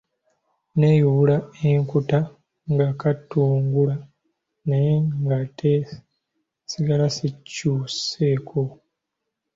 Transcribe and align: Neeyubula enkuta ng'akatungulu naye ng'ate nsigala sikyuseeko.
Neeyubula 0.77 1.37
enkuta 1.69 2.19
ng'akatungulu 2.71 3.95
naye 4.67 4.93
ng'ate 5.23 5.73
nsigala 6.63 7.05
sikyuseeko. 7.15 8.59